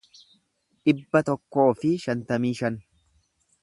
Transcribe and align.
dhibba 0.87 1.23
tokkoo 1.29 1.69
fi 1.83 1.95
shantamii 2.07 2.59
shan 2.63 2.85